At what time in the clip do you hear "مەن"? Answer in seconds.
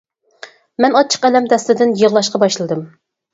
0.45-0.97